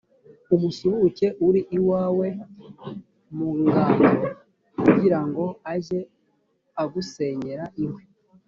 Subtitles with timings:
[0.55, 2.27] umusuhuke uri iwawe
[3.35, 4.25] mu ngando,
[4.83, 5.99] kugira ngo ajye
[6.83, 8.03] agusenyera inkwi